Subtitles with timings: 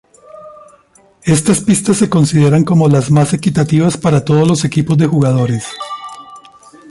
[1.25, 5.67] Estas pistas se consideran como las más equitativas para todos los tipos de jugadores.